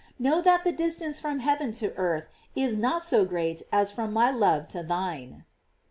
Know 0.17 0.41
that 0.41 0.63
the 0.63 0.71
dis 0.71 0.97
tance 0.97 1.19
from 1.19 1.41
heaven 1.41 1.71
to 1.73 1.93
earth 1.95 2.27
is 2.55 2.75
not 2.75 3.03
so 3.03 3.23
great 3.23 3.61
as 3.71 3.91
from 3.91 4.11
my 4.11 4.31
love 4.31 4.67
to 4.69 4.81
thine." 4.81 5.45